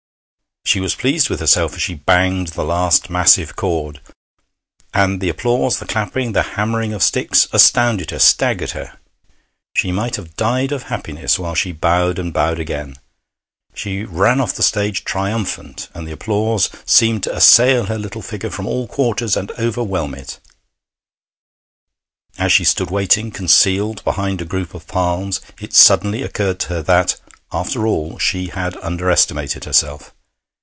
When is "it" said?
20.15-20.39, 25.59-25.73